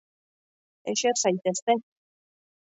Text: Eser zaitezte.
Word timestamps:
Eser 0.93 1.15
zaitezte. 1.21 1.79